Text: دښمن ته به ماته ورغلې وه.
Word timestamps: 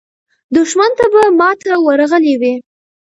دښمن 0.55 0.91
ته 0.99 1.05
به 1.13 1.21
ماته 1.39 1.73
ورغلې 1.85 2.35
وه. 2.41 2.53